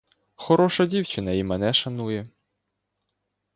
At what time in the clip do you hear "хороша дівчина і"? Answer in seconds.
0.35-1.43